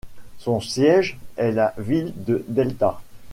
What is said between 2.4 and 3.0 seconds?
Delta.